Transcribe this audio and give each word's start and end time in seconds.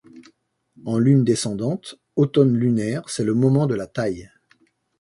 En 0.83 0.97
lune 0.97 1.23
descendante, 1.23 1.93
automne 2.15 2.55
lunaire, 2.57 3.03
c'est 3.07 3.23
le 3.23 3.35
moment 3.35 3.67
de 3.67 3.75
la 3.75 3.85
taille. 3.85 4.31